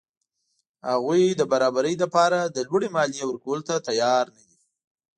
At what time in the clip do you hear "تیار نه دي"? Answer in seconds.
3.87-4.57